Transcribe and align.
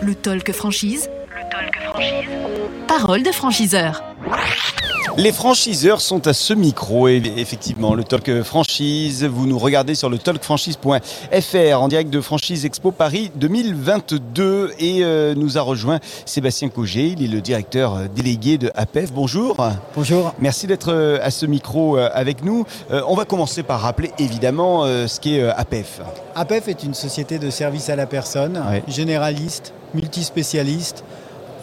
Le 0.00 0.14
talk 0.14 0.52
franchise. 0.52 1.10
Le 1.28 1.50
talk 1.50 1.76
franchise. 1.82 2.28
Parole 2.88 3.22
de 3.22 3.30
franchiseur. 3.30 4.02
Les 5.18 5.32
franchiseurs 5.32 6.00
sont 6.00 6.26
à 6.26 6.32
ce 6.32 6.54
micro 6.54 7.06
et 7.06 7.22
effectivement 7.36 7.94
le 7.94 8.02
Talk 8.02 8.42
Franchise, 8.42 9.24
vous 9.24 9.46
nous 9.46 9.58
regardez 9.58 9.94
sur 9.94 10.08
le 10.08 10.16
talkfranchise.fr 10.16 11.82
en 11.82 11.88
direct 11.88 12.08
de 12.08 12.20
Franchise 12.22 12.64
Expo 12.64 12.92
Paris 12.92 13.30
2022 13.34 14.72
et 14.78 15.04
euh, 15.04 15.34
nous 15.34 15.58
a 15.58 15.60
rejoint 15.60 16.00
Sébastien 16.24 16.70
Cogé, 16.70 17.08
il 17.08 17.22
est 17.22 17.28
le 17.28 17.42
directeur 17.42 17.94
euh, 17.94 18.06
délégué 18.14 18.56
de 18.56 18.70
APEF. 18.74 19.12
Bonjour. 19.12 19.56
Bonjour. 19.94 20.34
Merci 20.38 20.66
d'être 20.66 20.90
euh, 20.90 21.18
à 21.22 21.30
ce 21.30 21.44
micro 21.44 21.98
avec 21.98 22.42
nous. 22.42 22.64
On 22.90 23.14
va 23.14 23.26
commencer 23.26 23.62
par 23.62 23.80
rappeler 23.80 24.12
évidemment 24.18 24.84
ce 24.84 25.20
qu'est 25.20 25.42
APEF. 25.42 26.00
APEF 26.34 26.68
est 26.68 26.84
une 26.84 26.94
société 26.94 27.38
de 27.38 27.50
service 27.50 27.90
à 27.90 27.96
la 27.96 28.06
personne, 28.06 28.62
généraliste, 28.88 29.74
multispécialiste 29.94 31.04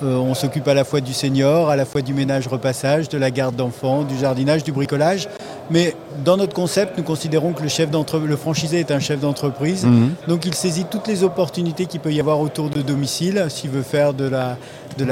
euh, 0.03 0.16
on 0.17 0.34
s'occupe 0.34 0.67
à 0.67 0.73
la 0.73 0.84
fois 0.84 1.02
du 1.02 1.13
senior, 1.13 1.70
à 1.70 1.76
la 1.76 1.85
fois 1.85 2.02
du 2.02 2.13
ménage 2.13 2.48
repassage, 2.48 3.09
de 3.09 3.17
la 3.17 3.31
garde 3.31 3.55
d'enfants, 3.55 4.03
du 4.03 4.17
jardinage, 4.17 4.63
du 4.63 4.72
bricolage. 4.72 5.27
Mais 5.72 5.95
dans 6.25 6.38
notre 6.38 6.53
concept, 6.53 6.98
nous 6.98 7.03
considérons 7.03 7.53
que 7.53 7.62
le, 7.62 7.70
chef 7.70 7.89
le 7.91 8.35
franchisé 8.35 8.80
est 8.80 8.91
un 8.91 8.99
chef 8.99 9.20
d'entreprise. 9.20 9.85
Mhm. 9.85 10.13
Donc 10.27 10.45
il 10.45 10.53
saisit 10.53 10.85
toutes 10.85 11.08
les 11.08 11.23
opportunités 11.23 11.85
qu'il 11.85 11.99
peut 11.99 12.12
y 12.12 12.20
avoir 12.20 12.39
autour 12.39 12.70
de 12.70 12.81
domicile. 12.81 13.45
S'il 13.49 13.70
veut 13.70 13.84
faire 13.84 14.13
de 14.13 14.25
la, 14.25 14.58
de 14.98 15.05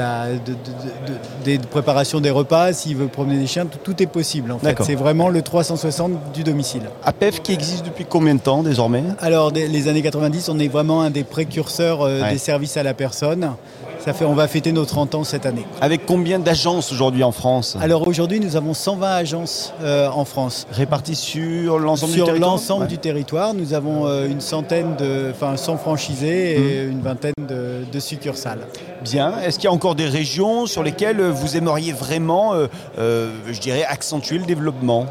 des 2.20 2.30
repas, 2.30 2.72
s'il 2.72 2.96
veut 2.96 3.08
promener 3.08 3.38
des 3.38 3.46
chiens, 3.46 3.66
tout, 3.66 4.02
est 4.02 4.06
possible. 4.06 4.52
En 4.52 4.58
fait. 4.58 4.76
C'est 4.82 4.94
vraiment 4.94 5.28
le 5.28 5.42
360 5.42 6.32
du 6.32 6.44
domicile. 6.44 6.82
APEF 7.04 7.42
qui 7.42 7.52
existe 7.52 7.84
depuis 7.84 8.04
combien 8.04 8.34
de 8.34 8.40
temps 8.40 8.62
désormais? 8.62 9.04
Alors 9.20 9.52
les 9.52 9.88
années 9.88 10.02
90, 10.02 10.48
on 10.48 10.58
est 10.58 10.68
vraiment 10.68 11.02
un 11.02 11.10
des 11.10 11.24
précurseurs 11.24 12.02
euh, 12.02 12.30
des 12.30 12.38
services 12.38 12.76
à 12.76 12.82
la 12.82 12.94
personne. 12.94 13.52
Ça 14.00 14.12
fait, 14.12 14.24
on 14.24 14.34
va 14.34 14.46
fêter 14.46 14.72
nos 14.72 14.84
30 14.84 15.16
ans 15.16 15.24
cette 15.24 15.44
année. 15.44 15.66
Avec 15.80 16.06
combien 16.06 16.38
d'agences 16.38 16.92
aujourd'hui 16.92 17.24
en 17.24 17.32
France? 17.32 17.76
Alors 17.80 18.06
aujourd'hui, 18.06 18.38
nous 18.40 18.56
avons 18.56 18.72
120 18.72 19.08
agences 19.08 19.74
euh, 19.82 20.08
en 20.08 20.24
France. 20.24 20.66
Réparties 20.70 21.16
sur 21.16 21.78
l'ensemble 21.78 22.12
du 22.12 22.18
territoire? 22.18 22.36
Sur 22.36 22.50
l'ensemble 22.50 22.86
du 22.86 22.98
territoire, 22.98 23.54
nous 23.54 23.74
avons 23.74 24.06
euh, 24.06 24.28
une 24.28 24.40
centaine 24.40 24.96
de, 24.96 25.32
enfin 25.32 25.56
100 25.56 25.78
franchisés 25.78 26.54
et 26.54 26.86
mmh. 26.86 26.90
une 26.90 27.00
vingtaine 27.00 27.32
de, 27.40 27.98
succursales. 27.98 28.60
Bien. 29.02 29.40
Est-ce 29.40 29.58
qu'il 29.58 29.64
y 29.64 29.68
a 29.68 29.72
encore 29.72 29.96
des 29.96 30.06
régions 30.06 30.66
sur 30.66 30.84
lesquelles 30.84 31.20
vous 31.20 31.56
aimeriez 31.56 31.92
vraiment, 31.92 32.54
euh, 32.54 33.30
je 33.50 33.58
dirais, 33.58 33.84
accentuer 33.84 34.38
le 34.38 34.44
développement? 34.44 35.06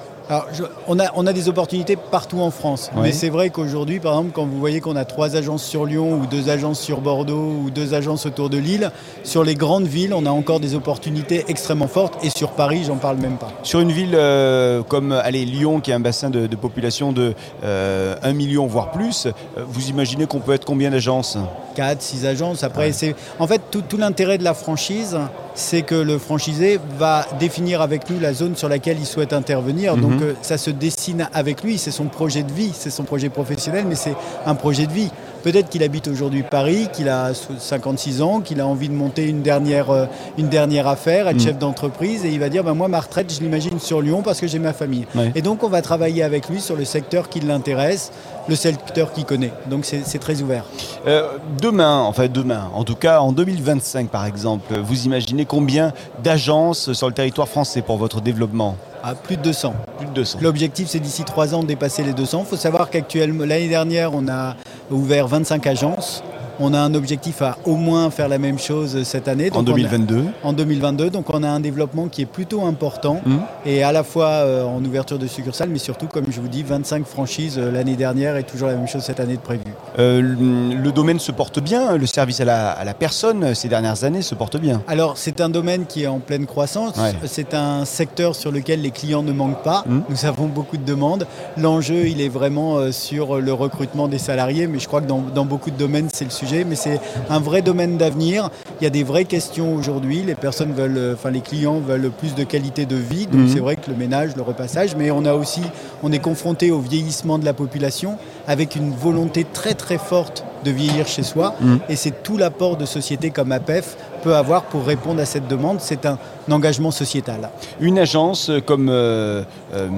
On, 0.88 1.00
a, 1.00 1.06
on 1.16 1.28
a 1.28 1.33
des 1.33 1.50
opportunités 1.50 1.95
partout 1.95 2.39
en 2.39 2.52
France. 2.52 2.92
Mais 3.02 3.11
c'est 3.11 3.30
vrai 3.30 3.50
qu'aujourd'hui, 3.50 4.00
par 4.00 4.14
exemple, 4.14 4.31
quand 4.34 4.45
vous 4.45 4.59
voyez 4.59 4.81
qu'on 4.81 4.95
a 4.95 5.06
trois 5.06 5.36
agences 5.36 5.64
sur 5.64 5.86
Lyon 5.86 6.19
ou 6.19 6.25
deux 6.25 6.50
agences 6.50 6.80
sur 6.80 7.02
Bordeaux 7.02 7.56
ou 7.64 7.69
deux 7.69 7.94
agences 7.94 8.25
autour 8.25 8.50
de 8.50 8.58
Lille, 8.58 8.92
sur 9.23 9.44
les 9.44 9.56
grandes 9.56 9.88
villes, 9.88 10.14
on 10.14 10.25
a 10.25 10.31
encore 10.31 10.59
des 10.59 10.75
opportunités 10.75 11.45
extrêmement 11.47 11.88
fortes. 11.88 12.23
Et 12.23 12.30
sur 12.30 12.52
Paris, 12.52 12.84
j'en 12.86 12.97
parle 12.97 13.17
même 13.17 13.38
pas. 13.38 13.52
Sur 13.64 13.80
une 13.80 13.92
ville 13.92 14.16
euh, 14.16 14.84
comme 14.84 15.11
allez, 15.11 15.45
Lyon, 15.45 15.80
qui 15.80 15.92
a 15.92 15.95
un 15.95 16.00
bassin 16.00 16.30
de, 16.30 16.47
population 16.56 17.12
de 17.12 17.34
1 17.64 17.66
euh, 17.66 18.34
million, 18.34 18.67
voire 18.67 18.91
plus, 18.91 19.28
euh, 19.28 19.31
vous 19.67 19.89
imaginez 19.89 20.25
qu'on 20.25 20.39
peut 20.39 20.53
être 20.53 20.66
combien 20.66 20.89
d'agences? 20.89 21.38
4, 21.78 22.02
6 22.02 22.25
agences. 22.25 22.64
Après, 22.64 22.92
c'est 22.92 23.16
en 23.38 23.45
fait 23.45 23.61
tout, 23.70 23.83
tout 23.88 23.97
l'intérêt 23.97 24.39
de 24.39 24.44
la 24.44 24.56
franchise, 24.56 25.16
c'est 25.53 25.84
que 25.84 25.94
le 25.94 26.17
franchisé 26.17 26.80
va 26.97 27.25
définir 27.39 27.81
avec 27.81 28.09
nous 28.09 28.19
la 28.19 28.34
zone 28.34 28.56
sur 28.56 28.67
laquelle 28.67 28.97
il 29.00 29.06
souhaite 29.06 29.31
intervenir. 29.31 29.95
Mhm. 29.95 30.02
Donc 30.02 30.22
euh, 30.23 30.34
ça 30.42 30.58
se 30.58 30.72
dessine 30.72 31.30
avec 31.34 31.64
lui, 31.64 31.78
c'est 31.78 31.92
son 31.92 32.06
projet 32.06 32.42
de 32.42 32.52
vie, 32.52 32.72
c'est 32.73 32.89
son 32.89 33.03
projet 33.03 33.30
professionnel, 33.30 33.86
mais 33.88 33.94
c'est 33.94 34.16
un 34.47 34.56
projet 34.56 34.88
de 34.88 34.92
vie. 34.92 35.11
Peut-être 35.48 35.70
qu'il 35.70 35.81
habite 35.81 36.09
aujourd'hui 36.09 36.44
Paris, 36.44 36.90
qu'il 36.92 37.08
a 37.08 37.31
56 37.34 38.22
ans, 38.22 38.42
qu'il 38.42 38.59
a 38.59 38.67
envie 38.67 38.90
de 38.90 38.94
monter 38.94 39.30
une 39.30 39.44
dernière, 39.44 39.92
euh, 39.92 40.06
une 40.38 40.50
dernière 40.50 40.90
affaire, 40.90 41.30
être 41.30 41.38
mm. 41.38 41.40
chef 41.40 41.58
d'entreprise, 41.58 42.25
et 42.25 42.30
il 42.31 42.40
va 42.41 42.50
dire 42.50 42.66
ben 42.66 42.74
moi 42.74 42.90
ma 42.90 43.00
retraite, 43.00 43.34
je 43.34 43.40
l'imagine 43.40 43.80
sur 43.80 44.02
Lyon 44.02 44.24
parce 44.24 44.41
que 44.41 44.47
j'ai 44.47 44.59
ma 44.59 44.74
famille. 44.74 45.06
Et 45.35 45.41
donc 45.41 45.63
on 45.63 45.69
va 45.69 45.81
travailler 45.81 46.22
avec 46.22 46.50
lui 46.50 46.59
sur 46.59 46.75
le 46.75 46.84
secteur 46.84 47.30
qui 47.30 47.40
l'intéresse, 47.40 48.12
le 48.50 48.56
secteur 48.56 49.13
qu'il 49.13 49.24
connaît. 49.24 49.53
Donc 49.69 49.85
c'est 49.85 50.19
très 50.19 50.41
ouvert. 50.41 50.66
Euh, 51.08 51.38
demain, 51.62 52.02
enfin 52.02 52.28
demain, 52.28 52.69
en 52.74 52.84
tout 52.84 52.96
cas 52.96 53.22
en 53.22 53.31
2025 53.31 54.09
par 54.09 54.25
exemple, 54.25 54.78
vous 54.78 55.06
imaginez 55.06 55.46
combien 55.46 55.94
d'agences 56.22 56.91
sur 56.91 57.08
le 57.08 57.14
territoire 57.14 57.47
français 57.47 57.81
pour 57.81 57.96
votre 57.96 58.19
développement? 58.19 58.75
À 59.03 59.16
plus 59.16 59.38
de 59.38 59.44
200. 59.44 59.74
Plus 59.97 60.08
de 60.08 60.12
200. 60.12 60.40
L'objectif, 60.41 60.90
c'est 60.90 61.00
d'ici 61.00 61.24
trois 61.24 61.56
ans 61.56 61.62
de 61.62 61.68
dépasser 61.68 62.03
les 62.03 62.12
200. 62.12 62.41
Il 62.46 62.50
faut 62.50 62.58
savoir 62.58 62.90
qu'actuellement, 62.90 63.46
l'année 63.46 63.69
dernière, 63.69 64.14
on 64.14 64.28
a 64.28 64.56
ouvert 64.92 65.28
25 65.28 65.66
agences. 65.68 66.24
On 66.59 66.74
a 66.74 66.80
un 66.80 66.96
objectif 66.96 67.42
à 67.44 67.58
au 67.66 67.75
moins 67.75 68.09
faire 68.09 68.28
la 68.28 68.40
même 68.40 68.58
chose 68.58 69.03
cette 69.03 69.28
année. 69.28 69.52
en 69.53 69.62
2022 69.62 70.25
En 70.44 70.53
2022. 70.53 71.09
Donc 71.12 71.30
on 71.30 71.44
a 71.44 71.50
un 71.50 71.59
développement 71.59 72.08
qui 72.08 72.24
est 72.24 72.25
plutôt 72.25 72.66
important. 72.66 73.22
Mmh. 73.26 73.36
Et 73.66 73.84
à 73.84 73.92
la 73.92 74.03
fois 74.03 74.28
euh, 74.28 74.64
en 74.64 74.84
ouverture 74.84 75.20
de 75.20 75.28
succursales, 75.28 75.70
mais 75.70 75.78
surtout, 75.78 76.08
comme 76.08 76.26
je 76.30 76.42
vous 76.42 76.47
dis, 76.47 76.64
25 76.64 77.06
franchises 77.06 77.59
euh, 77.59 77.72
l'année 77.72 77.96
dernière 77.96 78.38
et 78.38 78.44
toujours 78.44 78.70
la 78.70 78.76
même 78.76 78.88
chose 78.88 79.03
cette 79.03 79.20
année 79.20 79.36
de 79.36 79.42
prévu. 79.42 79.66
Euh, 79.97 80.22
le 80.22 80.91
domaine 80.91 81.19
se 81.19 81.31
porte 81.31 81.59
bien, 81.59 81.97
le 81.97 82.06
service 82.06 82.40
à 82.40 82.46
la, 82.46 82.94
personne 82.94 83.56
ces 83.56 83.68
dernières 83.68 84.03
années 84.03 84.22
se 84.22 84.35
porte 84.35 84.58
bien. 84.58 84.81
Alors 84.88 85.18
c'est 85.18 85.41
un 85.41 85.50
domaine 85.50 85.85
qui 85.85 86.03
est 86.03 86.08
en 86.08 86.19
pleine 86.19 86.46
croissance. 86.46 86.96
C'est 87.25 87.53
un 87.53 87.85
secteur 87.85 88.35
sur 88.35 88.52
lequel 88.52 88.81
les 88.81 88.91
clients 88.91 89.24
ne 89.24 89.31
manquent 89.31 89.63
pas. 89.63 89.84
Mmh. 89.88 90.00
Nous 90.09 90.25
avons 90.25 90.47
beaucoup 90.47 90.78
de 90.78 90.84
demandes. 90.84 91.28
L'enjeu, 91.58 92.08
il 92.08 92.22
est 92.22 92.30
vraiment 92.30 92.91
sur 92.91 93.40
le 93.40 93.53
recrutement 93.53 94.08
des 94.08 94.18
salariés, 94.18 94.68
mais 94.68 94.80
je 94.80 94.88
crois 94.88 95.02
que 95.02 95.08
dans, 95.08 95.22
dans 95.22 95.46
beaucoup 95.46 95.72
de 95.72 95.78
domaines, 95.78 96.09
c'est 96.12 96.25
le 96.25 96.31
sujet 96.31 96.47
mais 96.64 96.75
c'est 96.75 97.00
un 97.29 97.40
vrai 97.40 97.62
domaine 97.62 97.97
d'avenir. 97.97 98.50
Il 98.79 98.84
y 98.84 98.88
a 98.88 98.90
des 98.90 99.03
vraies 99.03 99.25
questions 99.25 99.74
aujourd'hui. 99.75 100.24
Les 100.24 100.35
personnes 100.35 100.74
veulent, 100.74 100.97
euh, 100.97 101.14
enfin 101.14 101.31
les 101.31 101.41
clients 101.41 101.79
veulent 101.79 102.12
plus 102.12 102.35
de 102.35 102.44
qualité 102.44 102.85
de 102.85 102.96
vie. 102.96 103.25
Donc 103.25 103.41
mhm. 103.41 103.50
c'est 103.50 103.59
vrai 103.59 103.75
que 103.75 103.90
le 103.90 103.97
ménage, 103.97 104.35
le 104.35 104.41
repassage, 104.41 104.96
mais 104.96 105.12
on 105.12 105.25
a 105.25 105.34
aussi, 105.34 105.62
on 106.03 106.12
est 106.12 106.19
confronté 106.19 106.72
au 106.72 106.79
vieillissement 106.79 107.38
de 107.38 107.46
la 107.46 107.53
population 107.53 108.18
avec 108.47 108.75
une 108.75 108.91
volonté 108.91 109.46
très 109.52 109.74
très 109.74 109.97
forte 109.97 110.44
de 110.63 110.72
vieillir 110.72 111.08
chez 111.08 111.24
soi. 111.24 111.56
Mhm. 111.59 111.80
Et 111.90 111.96
c'est 111.96 112.24
tout 112.24 112.38
l'apport 112.38 112.78
de 112.78 112.85
sociétés 112.85 113.30
comme 113.30 113.52
APEF 113.52 113.97
peut 114.24 114.35
avoir 114.35 114.63
pour 114.63 114.85
répondre 114.85 115.22
à 115.22 115.25
cette 115.25 115.47
demande. 115.47 115.80
C'est 115.80 116.06
un, 116.06 116.18
engagement 116.50 116.91
sociétal. 116.91 117.50
Une 117.81 118.00
agence 118.00 118.50
comme 118.66 118.88
euh, 118.90 119.44
euh, 119.74 119.90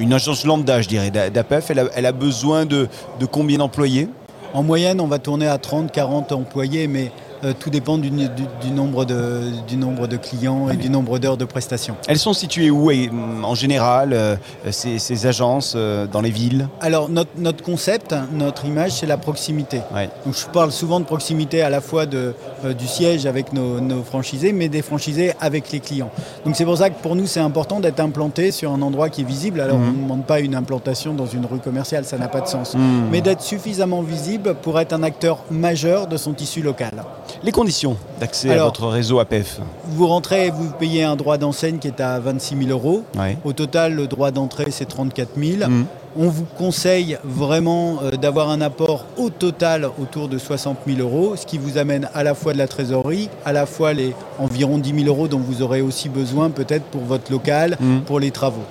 une 0.00 0.14
agence 0.14 0.46
lambda, 0.46 0.80
je 0.80 0.88
dirais, 0.88 1.10
d'APEF, 1.10 1.70
elle, 1.70 2.06
a, 2.06 2.12
besoin 2.12 2.64
de 2.64 2.88
combien 3.30 3.58
d'employés? 3.58 4.08
En 4.54 4.62
moyenne, 4.62 5.00
on 5.00 5.06
va 5.06 5.18
tourner 5.18 5.46
à 5.46 5.58
30-40 5.58 6.32
employés, 6.32 6.88
mais 6.88 7.12
euh, 7.44 7.52
tout 7.58 7.70
dépend 7.70 7.98
du, 7.98 8.10
nombre 8.10 9.04
de, 9.04 9.42
du 9.68 9.76
nombre 9.76 10.06
de 10.06 10.16
clients 10.16 10.68
et 10.70 10.76
du 10.76 10.90
nombre 10.90 11.18
d'heures 11.18 11.36
de 11.36 11.44
prestations. 11.44 11.96
Elles 12.08 12.18
sont 12.18 12.32
situées 12.32 12.70
où 12.70 12.90
en 13.44 13.54
général, 13.54 14.12
euh, 14.12 14.36
ces, 14.70 15.26
agences 15.26 15.74
euh, 15.76 16.06
dans 16.06 16.20
les 16.20 16.30
villes? 16.30 16.68
Alors 16.80 17.08
notre, 17.08 17.30
notre, 17.38 17.62
concept, 17.62 18.14
notre 18.32 18.64
image, 18.64 18.92
c'est 18.92 19.06
la 19.06 19.16
proximité. 19.16 19.80
Donc 20.24 20.34
je 20.34 20.46
parle 20.46 20.72
souvent 20.72 21.00
de 21.00 21.04
proximité 21.04 21.62
à 21.62 21.70
la 21.70 21.80
fois 21.80 22.06
de, 22.06 22.34
du 22.78 22.86
siège 22.86 23.26
avec 23.26 23.52
nos, 23.52 24.02
franchisés, 24.02 24.52
mais 24.52 24.68
des 24.68 24.82
franchisés 24.82 25.32
avec 25.40 25.70
les 25.70 25.80
clients. 25.80 26.10
Donc 26.44 26.56
c'est 26.56 26.64
pour 26.64 26.78
ça 26.78 26.90
que 26.90 27.00
pour 27.00 27.14
nous 27.14 27.26
c'est 27.26 27.40
important 27.40 27.80
d'être 27.80 28.00
implanté 28.00 28.50
sur 28.50 28.72
un 28.72 28.82
endroit 28.82 29.10
qui 29.10 29.20
est 29.22 29.24
visible. 29.24 29.60
Alors 29.60 29.78
mhm. 29.78 29.88
on 29.88 29.92
ne 29.92 30.02
demande 30.02 30.26
pas 30.26 30.40
une 30.40 30.54
implantation 30.54 31.14
dans 31.14 31.26
une 31.26 31.46
rue 31.46 31.58
commerciale, 31.58 32.04
ça 32.04 32.18
n'a 32.18 32.28
pas 32.28 32.40
de 32.40 32.48
sens. 32.48 32.74
Mhm. 32.74 33.08
Mais 33.10 33.20
d'être 33.20 33.42
suffisamment 33.42 34.02
visible 34.02 34.54
pour 34.54 34.80
être 34.80 34.92
un 34.92 35.02
acteur 35.02 35.44
majeur 35.50 36.06
de 36.06 36.16
son 36.16 36.32
tissu 36.32 36.62
local. 36.62 37.04
Les 37.42 37.52
conditions 37.52 37.96
d'accès 38.20 38.50
à 38.50 38.64
votre 38.64 38.86
réseau 38.88 39.18
APF 39.18 39.60
Vous 39.86 40.06
rentrez, 40.06 40.50
vous 40.50 40.70
payez 40.78 41.04
un 41.04 41.16
droit 41.16 41.38
d'enseigne 41.38 41.78
qui 41.78 41.88
est 41.88 42.00
à 42.00 42.18
26 42.18 42.56
000 42.66 42.70
euros. 42.70 43.04
Au 43.44 43.52
total, 43.52 43.94
le 43.94 44.06
droit 44.06 44.30
d'entrée, 44.30 44.70
c'est 44.70 44.86
34 44.86 45.30
000. 45.36 45.70
Mmh. 45.70 45.84
On 46.16 46.28
vous 46.28 46.46
conseille 46.56 47.18
vraiment 47.22 47.98
euh, 48.02 48.10
d'avoir 48.12 48.48
un 48.48 48.60
apport 48.60 49.04
au 49.18 49.30
total 49.30 49.88
autour 50.00 50.28
de 50.28 50.38
60 50.38 50.78
000 50.86 51.00
euros, 51.00 51.36
ce 51.36 51.46
qui 51.46 51.58
vous 51.58 51.78
amène 51.78 52.08
à 52.12 52.24
la 52.24 52.34
fois 52.34 52.54
de 52.54 52.58
la 52.58 52.66
trésorerie, 52.66 53.28
à 53.44 53.52
la 53.52 53.66
fois 53.66 53.92
les 53.92 54.14
environ 54.38 54.78
10 54.78 55.04
000 55.04 55.06
euros 55.06 55.28
dont 55.28 55.38
vous 55.38 55.62
aurez 55.62 55.80
aussi 55.80 56.08
besoin 56.08 56.50
peut-être 56.50 56.84
pour 56.86 57.02
votre 57.02 57.30
local, 57.30 57.76
mmh. 57.78 58.00
pour 58.00 58.18
les 58.18 58.30
travaux. 58.30 58.64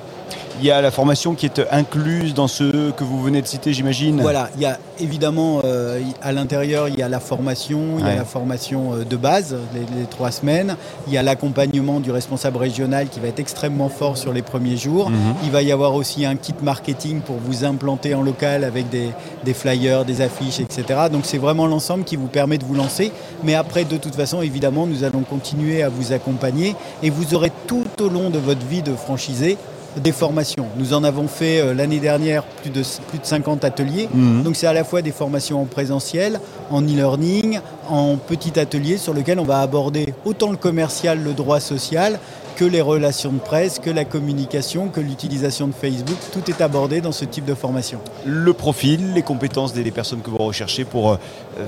Il 0.59 0.65
y 0.65 0.71
a 0.71 0.81
la 0.81 0.89
formation 0.89 1.35
qui 1.35 1.45
est 1.45 1.61
incluse 1.71 2.33
dans 2.33 2.47
ce 2.47 2.91
que 2.91 3.03
vous 3.03 3.21
venez 3.21 3.41
de 3.41 3.47
citer, 3.47 3.73
j'imagine. 3.73 4.21
Voilà, 4.21 4.49
il 4.55 4.61
y 4.61 4.65
a 4.65 4.79
évidemment 4.99 5.61
euh, 5.63 6.01
à 6.21 6.31
l'intérieur, 6.31 6.87
il 6.87 6.97
y 6.97 7.03
a 7.03 7.09
la 7.09 7.19
formation, 7.19 7.99
il 7.99 8.05
y 8.07 8.09
a 8.09 8.15
la 8.15 8.25
formation 8.25 8.93
euh, 8.93 9.03
de 9.03 9.15
base, 9.15 9.55
les, 9.75 10.05
trois 10.05 10.31
semaines. 10.31 10.75
Il 11.07 11.13
y 11.13 11.17
a 11.17 11.23
l'accompagnement 11.23 11.99
du 11.99 12.09
responsable 12.09 12.57
régional 12.57 13.07
qui 13.07 13.19
va 13.19 13.27
être 13.27 13.39
extrêmement 13.39 13.89
fort 13.89 14.17
sur 14.17 14.33
les 14.33 14.41
premiers 14.41 14.77
jours. 14.77 15.11
Mhm. 15.11 15.17
Il 15.43 15.51
va 15.51 15.61
y 15.61 15.71
avoir 15.71 15.93
aussi 15.93 16.25
un 16.25 16.35
kit 16.35 16.55
marketing 16.63 17.21
pour 17.21 17.37
vous 17.37 17.63
implanter 17.63 18.15
en 18.15 18.23
local 18.23 18.63
avec 18.63 18.89
des, 18.89 19.09
des 19.45 19.53
flyers, 19.53 20.05
des 20.05 20.21
affiches, 20.21 20.59
etc. 20.59 21.01
Donc 21.11 21.25
c'est 21.25 21.37
vraiment 21.37 21.67
l'ensemble 21.67 22.03
qui 22.03 22.15
vous 22.15 22.27
permet 22.27 22.57
de 22.57 22.65
vous 22.65 22.75
lancer. 22.75 23.11
Mais 23.43 23.53
après, 23.53 23.85
de 23.85 23.97
toute 23.97 24.15
façon, 24.15 24.41
évidemment, 24.41 24.87
nous 24.87 25.03
allons 25.03 25.21
continuer 25.21 25.83
à 25.83 25.89
vous 25.89 26.13
accompagner 26.13 26.75
et 27.03 27.11
vous 27.11 27.35
aurez 27.35 27.51
tout 27.67 27.85
au 27.99 28.09
long 28.09 28.31
de 28.31 28.39
votre 28.39 28.65
vie 28.65 28.81
de 28.81 28.95
franchisé 28.95 29.57
des 29.99 30.11
formations. 30.11 30.67
Nous 30.77 30.93
en 30.93 31.03
avons 31.03 31.27
fait 31.27 31.59
euh, 31.59 31.73
l'année 31.73 31.99
dernière 31.99 32.43
plus 32.43 32.69
de, 32.69 32.83
plus 33.07 33.19
de 33.19 33.25
50 33.25 33.63
ateliers. 33.63 34.09
Mhm. 34.13 34.43
Donc 34.43 34.55
c'est 34.55 34.67
à 34.67 34.73
la 34.73 34.83
fois 34.83 35.01
des 35.01 35.11
formations 35.11 35.61
en 35.61 35.65
présentiel, 35.65 36.39
en 36.69 36.81
e-learning, 36.81 37.59
en 37.89 38.17
petit 38.17 38.59
atelier 38.59 38.97
sur 38.97 39.13
lequel 39.13 39.39
on 39.39 39.43
va 39.43 39.61
aborder 39.61 40.13
autant 40.25 40.51
le 40.51 40.57
commercial, 40.57 41.23
le 41.23 41.33
droit 41.33 41.59
social, 41.59 42.19
que 42.57 42.65
les 42.65 42.81
relations 42.81 43.31
de 43.31 43.37
presse, 43.37 43.77
que 43.77 43.91
la 43.91 44.03
communication, 44.03 44.87
que 44.87 44.99
l'utilisation 44.99 45.67
de 45.67 45.73
Facebook. 45.73 46.17
Tout 46.33 46.49
est 46.49 46.59
abordé 46.59 47.01
dans 47.01 47.11
ce 47.11 47.23
type 47.23 47.45
de 47.45 47.53
formation. 47.53 47.99
Le 48.25 48.51
profil, 48.51 49.13
les 49.13 49.21
compétences 49.21 49.73
des 49.73 49.91
personnes 49.91 50.21
que 50.21 50.31
vous 50.31 50.37
recherchez 50.37 50.83
pour 50.83 51.11
euh, 51.11 51.17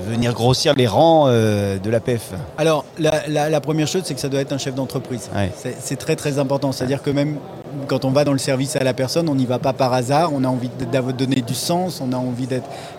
venir 0.08 0.34
grossir 0.34 0.74
les 0.74 0.88
rangs 0.88 1.26
euh, 1.28 1.78
de 1.78 1.90
l'APF 1.90 2.32
Alors, 2.58 2.84
la, 2.98 3.60
première 3.60 3.86
chose, 3.86 4.02
c'est 4.04 4.14
que 4.14 4.20
ça 4.20 4.28
doit 4.28 4.40
être 4.40 4.52
un 4.52 4.58
chef 4.58 4.74
d'entreprise. 4.74 5.30
C'est 5.62 5.96
très 5.96 6.16
très 6.16 6.40
important. 6.40 6.72
C'est-à-dire 6.72 7.02
que 7.02 7.10
même 7.10 7.36
quand 7.90 8.04
on 8.04 8.12
va 8.12 8.22
dans 8.22 8.32
le 8.32 8.38
service 8.38 8.76
à 8.76 8.84
la 8.84 8.94
personne, 8.94 9.28
on 9.28 9.34
n'y 9.34 9.46
va 9.46 9.58
pas 9.58 9.72
par 9.72 9.92
hasard. 9.92 10.30
On 10.32 10.44
a 10.44 10.48
envie 10.48 10.68
de 10.68 11.12
donner 11.12 11.42
du 11.42 11.54
sens, 11.54 12.00
on 12.00 12.12
a 12.12 12.16
envie 12.16 12.46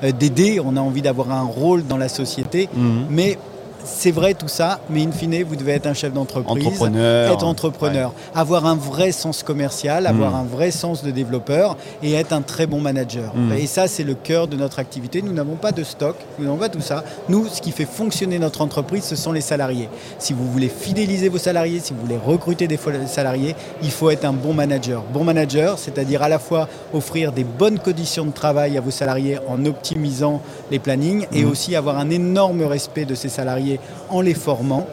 euh, 0.03 0.11
d'aider, 0.11 0.59
on 0.59 0.75
a 0.75 0.81
envie 0.81 1.01
d'avoir 1.01 1.31
un 1.31 1.43
rôle 1.43 1.88
dans 1.88 1.95
la 1.95 2.09
société. 2.09 2.67
Mhm. 2.73 3.05
Mais 3.09 3.38
c'est 3.86 4.12
vrai 4.12 4.33
tout 4.33 4.48
ça, 4.48 4.80
mais 4.89 5.04
in 5.04 5.12
fine, 5.12 5.44
vous 5.44 5.56
devez 5.56 5.74
être 5.74 5.88
un 5.88 5.94
chef 5.94 6.13
d'entreprise, 6.13 6.66
être 6.66 7.44
entrepreneur, 7.44 8.13
avoir 8.36 8.66
un 8.66 8.75
vrai 8.75 9.12
sens 9.12 9.44
commercial, 9.44 10.07
avoir 10.07 10.31
hmm. 10.31 10.36
un 10.36 10.44
vrai 10.44 10.72
sens 10.72 11.04
de 11.04 11.12
développeur 11.12 11.78
et 12.04 12.13
être 12.13 12.33
un 12.33 12.42
très 12.42 12.68
bon 12.68 12.80
manager. 12.80 13.33
Hmm. 13.36 13.54
Et 13.54 13.68
ça, 13.68 13.88
c'est 13.88 14.04
le 14.04 14.13
cœur 14.13 14.48
de 14.48 14.56
notre 14.56 14.80
activité. 14.80 15.22
Nous 15.22 15.33
n'avons 15.33 15.56
pas 15.56 15.72
de 15.72 15.83
stock, 15.83 16.16
nous 16.39 16.45
n'avons 16.45 16.57
pas 16.57 16.69
tout 16.69 16.81
ça. 16.81 17.04
Nous, 17.30 17.48
ce 17.48 17.62
qui 17.62 17.72
fait 17.72 17.86
fonctionner 17.86 18.39
notre 18.39 18.62
entreprise, 18.62 19.04
ce 19.04 19.16
sont 19.16 19.31
les 19.31 19.42
salariés. 19.42 19.89
Si 20.19 20.33
vous 20.33 20.50
voulez 20.51 20.69
fidéliser 20.69 21.30
vos 21.30 21.38
salariés, 21.38 21.80
si 21.80 21.94
vous 21.94 22.01
voulez 22.01 22.19
recruter 22.24 22.68
des 22.68 22.80
salariés, 23.07 23.56
il 23.83 23.92
faut 23.92 24.10
être 24.10 24.25
un 24.25 24.33
bon 24.33 24.54
manager. 24.54 25.04
Bon 25.13 25.24
manager, 25.24 25.78
c'est-à-dire 25.78 26.24
à 26.24 26.30
la 26.30 26.39
fois 26.39 26.68
offrir 26.94 27.31
des 27.31 27.44
bonnes 27.44 27.80
conditions 27.80 28.25
de 28.25 28.31
travail 28.31 28.78
à 28.78 28.81
vos 28.81 28.92
salariés 28.92 29.38
en 29.48 29.66
optimisant 29.66 30.42
les 30.69 30.80
plannings 30.80 31.25
et 31.31 31.44
hmm. 31.44 31.50
aussi 31.50 31.75
avoir 31.75 31.98
un 31.98 32.10
énorme 32.10 32.63
respect 32.63 33.06
de 33.06 33.16
ces 33.16 33.30
salariés 33.30 33.70
en 34.09 34.21
les 34.21 34.33
formant, 34.33 34.88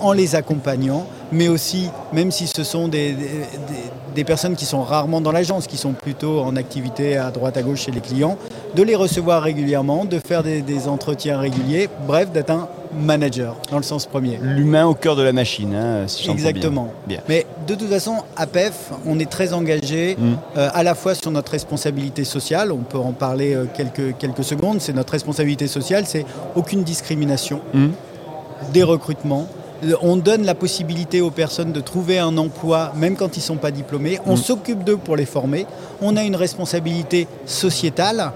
en 0.00 0.12
les 0.12 0.34
accompagnant, 0.34 1.06
mais 1.32 1.48
aussi, 1.48 1.88
même 2.12 2.30
si 2.30 2.46
ce 2.46 2.64
sont 2.64 2.88
des, 2.88 3.14
des, 4.14 4.24
personnes 4.24 4.56
qui 4.56 4.64
sont 4.64 4.82
rarement 4.82 5.20
dans 5.20 5.32
l'agence, 5.32 5.66
qui 5.66 5.76
sont 5.76 5.92
plutôt 5.92 6.40
en 6.40 6.56
activité 6.56 7.16
à 7.16 7.30
droite 7.30 7.56
à 7.56 7.62
gauche 7.62 7.82
chez 7.82 7.90
les 7.90 8.00
clients, 8.00 8.38
de 8.74 8.82
les 8.82 8.94
recevoir 8.94 9.42
régulièrement, 9.42 10.04
de 10.04 10.18
faire 10.18 10.42
des, 10.42 10.88
entretiens 10.88 11.38
réguliers, 11.38 11.88
bref, 12.06 12.30
d'être 12.30 12.50
un 12.50 12.68
manager 12.96 13.56
dans 13.70 13.78
le 13.78 13.82
sens 13.82 14.06
premier. 14.06 14.38
L'humain 14.40 14.86
au 14.86 14.94
cœur 14.94 15.16
de 15.16 15.22
la 15.22 15.32
machine, 15.32 15.74
hein, 15.74 16.06
si 16.06 16.30
Exactement. 16.30 16.92
Bien. 17.06 17.20
Mais 17.28 17.46
de 17.66 17.74
toute 17.74 17.88
façon, 17.88 18.16
à 18.36 18.46
PEF, 18.46 18.92
on 19.06 19.18
est 19.18 19.30
très 19.30 19.52
engagé 19.52 20.16
mmh. 20.16 20.32
euh, 20.56 20.68
à 20.72 20.82
la 20.82 20.94
fois 20.94 21.14
sur 21.14 21.30
notre 21.30 21.52
responsabilité 21.52 22.24
sociale, 22.24 22.70
on 22.70 22.78
peut 22.78 22.98
en 22.98 23.12
parler 23.12 23.54
euh, 23.54 23.64
quelques, 23.72 24.16
quelques 24.18 24.44
secondes, 24.44 24.80
c'est 24.80 24.92
notre 24.92 25.12
responsabilité 25.12 25.66
sociale, 25.66 26.04
c'est 26.06 26.24
aucune 26.54 26.84
discrimination. 26.84 27.60
Mmh 27.72 27.88
des 28.72 28.82
recrutements. 28.82 29.46
On 30.00 30.16
donne 30.16 30.44
la 30.44 30.54
possibilité 30.54 31.20
aux 31.20 31.30
personnes 31.30 31.72
de 31.72 31.80
trouver 31.80 32.18
un 32.18 32.36
emploi 32.38 32.92
même 32.96 33.16
quand 33.16 33.36
ils 33.36 33.40
ne 33.40 33.44
sont 33.44 33.56
pas 33.56 33.70
diplômés. 33.70 34.18
On 34.24 34.34
mm. 34.34 34.38
s'occupe 34.38 34.84
d'eux 34.84 34.96
pour 34.96 35.16
les 35.16 35.26
former. 35.26 35.66
On 36.00 36.16
a 36.16 36.22
une 36.22 36.36
responsabilité 36.36 37.28
sociétale 37.44 38.32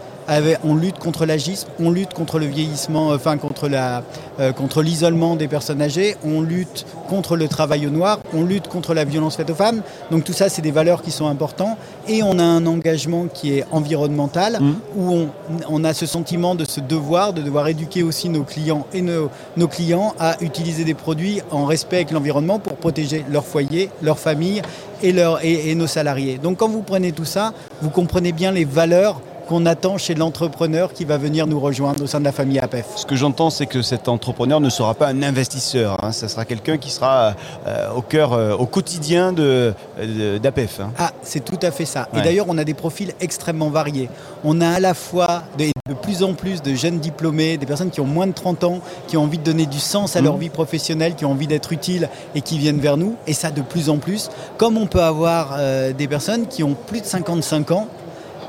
on 0.65 0.75
lutte 0.75 0.99
contre 0.99 1.27
l'agisme, 1.27 1.69
on 1.81 1.91
lutte 1.91 2.13
contre 2.15 2.39
le 2.39 2.47
vieillissement, 2.47 3.09
enfin 3.09 3.39
contre 3.39 3.69
la, 3.69 4.03
euh, 4.41 4.53
contre 4.53 4.83
l'isolement 4.83 5.37
des 5.37 5.49
personnes 5.49 5.81
âgées, 5.81 6.17
on 6.25 6.43
lutte 6.43 6.87
contre 7.09 7.37
le 7.37 7.49
travail 7.49 7.87
au 7.87 7.91
noir, 7.91 8.21
on 8.35 8.45
lutte 8.45 8.69
contre 8.69 8.95
la 8.95 9.05
violence 9.05 9.37
faite 9.37 9.51
aux 9.51 9.55
femmes. 9.55 9.83
Donc 10.11 10.25
tout 10.25 10.33
ça, 10.33 10.49
c'est 10.49 10.63
des 10.63 10.71
valeurs 10.71 11.03
qui 11.03 11.11
sont 11.11 11.27
importantes. 11.27 11.77
Et 12.09 12.23
on 12.23 12.39
a 12.39 12.43
un 12.43 12.67
engagement 12.67 13.27
qui 13.33 13.59
est 13.59 13.65
environnemental, 13.71 14.59
mmh. 14.61 14.75
où 14.97 15.27
on, 15.69 15.85
a 15.85 15.95
ce 15.95 16.07
sentiment 16.07 16.55
de 16.55 16.65
ce 16.65 16.81
devoir, 16.81 17.33
de 17.33 17.43
devoir 17.43 17.69
éduquer 17.69 18.03
aussi 18.03 18.29
nos 18.29 18.43
clients 18.43 18.87
et 18.93 19.03
nos, 19.03 19.31
nos 19.57 19.69
clients 19.69 20.15
à 20.19 20.37
utiliser 20.43 20.85
des 20.85 20.95
produits 20.95 21.41
en 21.51 21.65
respect 21.65 21.97
avec 21.97 22.11
l'environnement 22.11 22.59
pour 22.59 22.77
protéger 22.77 23.25
leur 23.31 23.45
foyer, 23.45 23.91
leur 24.03 24.19
famille 24.19 24.63
et, 25.03 25.13
leur, 25.13 25.45
et, 25.45 25.71
et 25.71 25.75
nos 25.75 25.87
salariés. 25.87 26.39
Donc 26.39 26.59
quand 26.59 26.69
vous 26.69 26.83
prenez 26.83 27.13
tout 27.13 27.25
ça, 27.25 27.53
vous 27.81 27.91
comprenez 27.91 28.33
bien 28.33 28.53
les 28.53 28.65
valeurs 28.65 29.21
qu'on 29.49 29.65
attend 29.65 29.97
chez 29.97 30.15
l'entrepreneur 30.15 30.93
qui 30.93 31.07
va 31.07 31.17
venir 31.17 31.47
nous 31.47 31.59
rejoindre 31.59 32.05
au 32.05 32.07
sein 32.07 32.21
de 32.21 32.25
la 32.25 32.33
famille 32.33 32.59
APEF. 32.59 32.85
Ce 32.97 33.07
que 33.07 33.17
j'entends, 33.17 33.49
c'est 33.49 33.65
que 33.65 33.81
cet 33.81 34.07
entrepreneur 34.07 34.61
ne 34.61 34.69
sera 34.69 34.93
pas 34.93 35.09
un 35.09 35.23
investisseur. 35.23 36.05
Hein. 36.05 36.13
Ça 36.13 36.29
sera 36.29 36.45
quelqu'un 36.45 36.77
qui 36.77 36.91
sera 36.91 37.35
euh, 37.67 37.91
au 37.97 38.03
cœur, 38.03 38.35
euh, 38.35 38.55
au 38.55 38.67
quotidien 38.67 39.33
d'APEF. 39.33 40.81
Hein. 40.81 40.93
Ah, 40.99 41.13
c'est 41.23 41.43
tout 41.43 41.59
à 41.63 41.71
fait 41.71 41.87
ça. 41.87 42.09
Et 42.15 42.21
d'ailleurs, 42.21 42.45
on 42.49 42.59
a 42.59 42.65
des 42.65 42.75
profils 42.75 43.15
extrêmement 43.21 43.71
variés. 43.71 44.11
On 44.45 44.61
a 44.61 44.69
à 44.69 44.81
la 44.81 44.93
fois 44.93 45.45
de 45.57 45.95
plus 45.95 46.23
en 46.23 46.35
plus 46.35 46.61
de 46.61 46.75
jeunes 46.75 46.99
diplômés, 46.99 47.57
des 47.57 47.65
personnes 47.65 47.91
qui 47.91 48.03
ont 48.03 48.07
moins 48.07 48.27
de 48.27 48.33
30 48.33 48.65
ans, 48.65 48.81
qui 49.07 49.17
ont 49.17 49.23
envie 49.23 49.39
de 49.39 49.45
donner 49.45 49.65
du 49.65 49.81
sens 49.81 50.15
à 50.15 50.21
leur 50.21 50.37
mmh. 50.37 50.41
vie 50.41 50.51
professionnelle, 50.51 51.15
qui 51.15 51.25
ont 51.25 51.31
envie 51.31 51.47
d'être 51.47 51.73
utiles 51.73 52.11
et 52.35 52.43
qui 52.43 52.59
viennent 52.59 52.81
vers 52.81 52.99
nous. 52.99 53.17
Et 53.27 53.33
ça, 53.33 53.51
de 53.51 53.63
plus 53.63 53.89
en 53.89 53.97
plus. 53.97 54.29
Comme 54.59 54.77
on 54.77 54.87
peut 54.87 55.03
avoir 55.03 55.55
euh, 55.57 55.95
des 55.95 56.07
personnes 56.07 56.47
qui 56.49 56.63
ont 56.63 56.77
plus 56.87 57.01
de 57.01 57.07
55 57.07 57.71
ans 57.71 57.89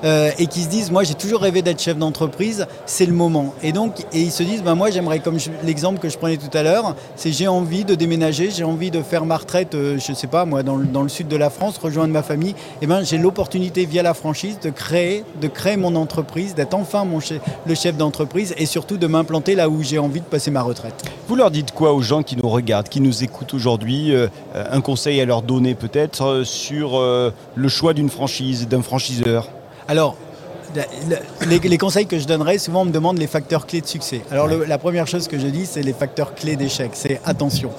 euh, 0.03 0.31
et 0.37 0.47
qui 0.47 0.61
se 0.61 0.69
disent 0.69 0.91
moi 0.91 1.03
j'ai 1.03 1.13
toujours 1.13 1.41
rêvé 1.41 1.61
d'être 1.61 1.81
chef 1.81 1.97
d'entreprise, 1.97 2.67
c'est 2.85 3.05
le 3.05 3.13
moment. 3.13 3.53
Et 3.63 3.71
donc 3.71 3.99
et 4.13 4.21
ils 4.21 4.31
se 4.31 4.43
disent 4.43 4.63
ben, 4.63 4.75
moi 4.75 4.91
j'aimerais 4.91 5.19
comme 5.19 5.37
l'exemple 5.63 5.99
que 5.99 6.09
je 6.09 6.17
prenais 6.17 6.37
tout 6.37 6.55
à 6.57 6.63
l'heure, 6.63 6.95
c'est 7.15 7.31
j'ai 7.31 7.47
envie 7.47 7.85
de 7.85 7.95
déménager, 7.95 8.49
j'ai 8.51 8.63
envie 8.63 8.91
de 8.91 9.01
faire 9.01 9.25
ma 9.25 9.37
retraite, 9.37 9.75
euh, 9.75 9.97
je 9.99 10.13
sais 10.13 10.27
pas 10.27 10.45
moi 10.45 10.63
dans 10.63 10.77
le, 10.77 11.09
sud 11.09 11.27
de 11.27 11.35
la 11.35 11.49
France, 11.49 11.77
rejoindre 11.77 12.13
ma 12.13 12.23
famille. 12.23 12.55
Et 12.81 12.87
ben 12.87 13.03
j'ai 13.03 13.17
l'opportunité 13.17 13.85
via 13.85 14.03
la 14.03 14.13
franchise 14.13 14.59
de 14.61 14.69
créer 14.69 15.23
de 15.41 15.47
créer 15.47 15.77
mon 15.77 15.95
entreprise, 15.95 16.55
d'être 16.55 16.73
enfin 16.73 17.05
mon 17.05 17.19
le 17.65 17.75
chef 17.75 17.97
d'entreprise 17.97 18.55
et 18.57 18.65
surtout 18.65 18.97
de 18.97 19.05
m'implanter 19.05 19.55
là 19.55 19.67
où 19.67 19.83
j'ai 19.83 19.99
envie 19.99 20.21
de 20.21 20.25
passer 20.25 20.51
ma 20.51 20.61
retraite. 20.61 21.03
Vous 21.27 21.35
leur 21.35 21.51
dites 21.51 21.71
quoi 21.71 21.93
aux 21.93 22.01
gens 22.01 22.23
qui 22.23 22.37
nous 22.37 22.47
regardent, 22.47 22.87
qui 22.87 23.01
nous 23.01 23.23
écoutent 23.23 23.53
aujourd'hui 23.53 24.15
euh, 24.15 24.27
Un 24.55 24.79
conseil 24.79 25.19
à 25.19 25.25
leur 25.25 25.41
donner 25.41 25.75
peut-être 25.75 26.43
sur 26.45 26.99
le 26.99 27.69
choix 27.69 27.93
d'une 27.93 28.09
franchise, 28.09 28.67
d'un 28.67 28.81
franchiseur? 28.81 29.49
Alors, 29.89 30.15
les, 31.47 31.77
conseils 31.79 32.05
que 32.05 32.19
je 32.19 32.27
donnerais, 32.27 32.59
souvent 32.59 32.83
on 32.83 32.85
me 32.85 32.91
demande 32.91 33.17
les 33.17 33.25
facteurs 33.25 33.65
clés 33.65 33.81
de 33.81 33.87
succès. 33.87 34.21
Alors 34.29 34.47
la 34.47 34.77
première 34.77 35.07
chose 35.07 35.27
que 35.27 35.39
je 35.39 35.47
dis, 35.47 35.65
c'est 35.65 35.81
les 35.81 35.93
facteurs 35.93 36.35
clés 36.35 36.55
d'échec. 36.55 36.91
C'est 36.93 37.19
attention. 37.25 37.71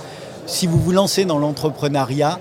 Si 0.47 0.67
vous 0.67 0.77
vous 0.77 0.91
lancez 0.91 1.25
dans 1.25 1.39
l'entrepreneuriat, 1.39 2.41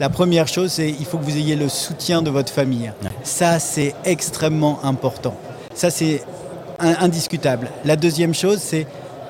la 0.00 0.10
première 0.10 0.48
chose, 0.48 0.72
c'est 0.72 0.90
il 0.90 1.06
faut 1.06 1.16
que 1.16 1.24
vous 1.24 1.38
ayez 1.38 1.56
le 1.56 1.70
soutien 1.70 2.20
de 2.20 2.28
votre 2.28 2.52
famille. 2.52 2.92
Ça, 3.22 3.58
c'est 3.58 3.94
extrêmement 4.04 4.80
important. 4.84 5.34
Ça, 5.72 5.88
c'est 5.88 6.22
indiscutable. 6.78 7.70
La 7.86 7.96
deuxième 7.96 8.34
chose, 8.34 8.58
c'est 8.58 8.86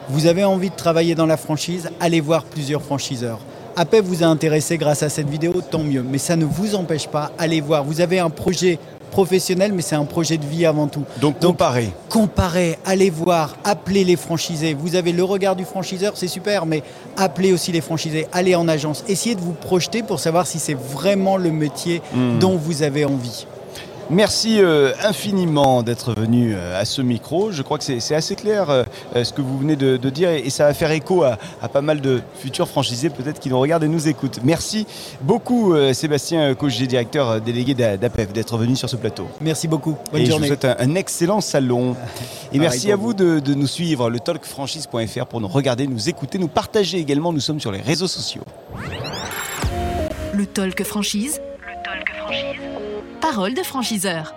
vous 0.08 0.26
avez 0.26 0.42
envie 0.42 0.70
de 0.70 0.74
travailler 0.74 1.14
dans 1.14 1.26
la 1.26 1.36
franchise, 1.36 1.90
allez 2.00 2.20
voir 2.20 2.42
plusieurs 2.42 2.82
franchiseurs. 2.82 3.38
APEP 3.76 4.04
vous 4.04 4.24
a 4.24 4.26
intéressé 4.26 4.78
grâce 4.78 5.04
à 5.04 5.10
cette 5.10 5.28
vidéo, 5.28 5.60
tant 5.70 5.84
mieux. 5.84 6.02
Mais 6.02 6.18
ça 6.18 6.34
ne 6.34 6.44
vous 6.44 6.74
empêche 6.74 7.06
pas, 7.06 7.30
allez 7.38 7.60
voir. 7.60 7.84
Vous 7.84 8.00
avez 8.00 8.18
un 8.18 8.30
projet 8.30 8.80
professionnel, 9.16 9.72
mais 9.72 9.80
c'est 9.80 9.96
un 9.96 10.04
projet 10.04 10.36
de 10.36 10.44
vie 10.44 10.66
avant 10.66 10.88
tout. 10.88 11.04
Donc, 11.22 11.40
comparer. 11.40 11.88
Comparer, 12.10 12.78
allez 12.84 13.08
voir, 13.08 13.56
appelez 13.64 14.04
les 14.04 14.16
franchisés. 14.16 14.74
Vous 14.74 14.94
avez 14.94 15.12
le 15.12 15.24
regard 15.24 15.56
du 15.56 15.64
franchiseur, 15.64 16.18
c'est 16.18 16.28
super, 16.28 16.66
mais 16.66 16.82
appelez 17.16 17.54
aussi 17.54 17.72
les 17.72 17.80
franchisés, 17.80 18.26
allez 18.30 18.54
en 18.54 18.68
agence, 18.68 19.04
essayez 19.08 19.34
de 19.34 19.40
vous 19.40 19.54
projeter 19.54 20.02
pour 20.02 20.20
savoir 20.20 20.46
si 20.46 20.58
c'est 20.58 20.74
vraiment 20.74 21.38
le 21.38 21.50
métier 21.50 22.02
hmm. 22.14 22.40
dont 22.40 22.56
vous 22.56 22.82
avez 22.82 23.06
envie. 23.06 23.46
Merci 24.08 24.60
euh, 24.60 24.92
infiniment 25.02 25.82
d'être 25.82 26.14
venu 26.14 26.54
euh, 26.54 26.80
à 26.80 26.84
ce 26.84 27.02
micro. 27.02 27.50
Je 27.50 27.62
crois 27.62 27.76
que 27.76 27.82
c'est 27.82 28.14
assez 28.14 28.36
clair 28.36 28.70
euh, 28.70 28.84
ce 29.24 29.32
que 29.32 29.40
vous 29.40 29.58
venez 29.58 29.74
de, 29.74 29.96
dire 30.10 30.30
et, 30.30 30.48
ça 30.48 30.66
va 30.66 30.74
faire 30.74 30.92
écho 30.92 31.24
à, 31.24 31.38
pas 31.72 31.80
mal 31.80 32.00
de 32.00 32.20
futurs 32.38 32.68
franchisés 32.68 33.10
peut-être 33.10 33.40
qui 33.40 33.48
nous 33.48 33.58
regardent 33.58 33.82
et 33.82 33.88
nous 33.88 34.06
écoutent. 34.06 34.38
Merci 34.44 34.86
beaucoup 35.22 35.74
Sébastien 35.92 36.54
Cogier, 36.54 36.86
directeur 36.86 37.40
délégué 37.40 37.74
d'APEF, 37.74 38.32
d'être 38.32 38.56
venu 38.56 38.76
sur 38.76 38.88
ce 38.88 38.94
plateau. 38.94 39.26
Merci 39.40 39.66
beaucoup. 39.66 39.96
Bonne 40.12 40.24
journée. 40.24 40.46
Je 40.46 40.54
vous 40.54 40.60
souhaite 40.60 40.76
un, 40.78 40.94
excellent 40.94 41.40
salon. 41.40 41.96
Et 42.52 42.58
merci 42.58 42.92
à 42.92 42.96
vous 42.96 43.12
de, 43.12 43.40
de, 43.40 43.54
nous 43.54 43.66
suivre, 43.66 44.08
le 44.08 44.20
talkfranchise.fr 44.20 45.26
pour 45.26 45.40
nous 45.40 45.48
regarder, 45.48 45.86
nous 45.88 46.08
écouter, 46.08 46.38
nous 46.38 46.48
partager 46.48 46.98
également. 46.98 47.32
Nous 47.32 47.40
sommes 47.40 47.60
sur 47.60 47.72
les 47.72 47.80
réseaux 47.80 48.06
sociaux. 48.06 48.42
Le 50.32 50.46
Talk 50.46 50.84
Franchise 50.84 51.40
parole 53.28 53.54
de 53.54 53.64
franchiseur. 53.64 54.36